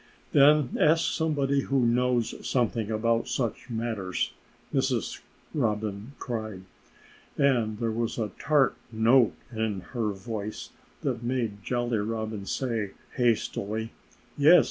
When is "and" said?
7.37-7.77